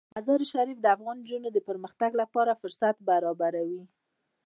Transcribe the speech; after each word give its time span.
مزارشریف 0.15 0.77
د 0.81 0.85
افغان 0.95 1.17
نجونو 1.21 1.49
د 1.53 1.59
پرمختګ 1.67 2.11
لپاره 2.21 2.59
فرصتونه 2.61 3.05
برابروي. 3.09 3.83